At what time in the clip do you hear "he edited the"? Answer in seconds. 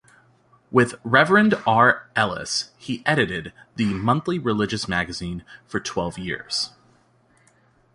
2.79-3.93